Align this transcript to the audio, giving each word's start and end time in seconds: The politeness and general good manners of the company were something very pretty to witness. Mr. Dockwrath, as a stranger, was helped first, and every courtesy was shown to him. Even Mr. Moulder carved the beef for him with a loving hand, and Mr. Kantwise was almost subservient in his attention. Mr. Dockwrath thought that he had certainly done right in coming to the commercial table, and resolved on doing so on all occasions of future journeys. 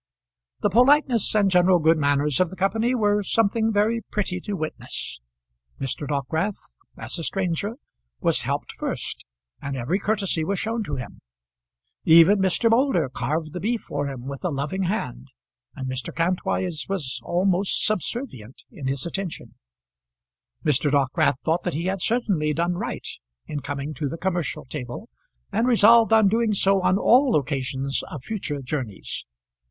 The 0.61 0.71
politeness 0.71 1.35
and 1.35 1.51
general 1.51 1.77
good 1.77 1.99
manners 1.99 2.39
of 2.39 2.49
the 2.49 2.55
company 2.55 2.95
were 2.95 3.21
something 3.21 3.71
very 3.71 4.01
pretty 4.09 4.39
to 4.41 4.53
witness. 4.53 5.19
Mr. 5.79 6.07
Dockwrath, 6.07 6.57
as 6.97 7.19
a 7.19 7.23
stranger, 7.23 7.75
was 8.19 8.41
helped 8.41 8.71
first, 8.71 9.25
and 9.61 9.77
every 9.77 9.99
courtesy 9.99 10.43
was 10.43 10.57
shown 10.57 10.83
to 10.85 10.95
him. 10.95 11.19
Even 12.03 12.39
Mr. 12.39 12.67
Moulder 12.67 13.09
carved 13.09 13.53
the 13.53 13.59
beef 13.59 13.81
for 13.81 14.07
him 14.07 14.25
with 14.25 14.43
a 14.43 14.49
loving 14.49 14.85
hand, 14.89 15.27
and 15.75 15.87
Mr. 15.87 16.11
Kantwise 16.11 16.87
was 16.89 17.19
almost 17.23 17.85
subservient 17.85 18.63
in 18.71 18.87
his 18.87 19.05
attention. 19.05 19.53
Mr. 20.65 20.89
Dockwrath 20.89 21.37
thought 21.45 21.61
that 21.61 21.75
he 21.75 21.85
had 21.85 22.01
certainly 22.01 22.55
done 22.55 22.73
right 22.73 23.07
in 23.45 23.59
coming 23.59 23.93
to 23.93 24.09
the 24.09 24.17
commercial 24.17 24.65
table, 24.65 25.09
and 25.51 25.67
resolved 25.67 26.11
on 26.11 26.27
doing 26.27 26.55
so 26.55 26.81
on 26.81 26.97
all 26.97 27.35
occasions 27.35 28.01
of 28.09 28.23
future 28.23 28.63
journeys. 28.63 29.25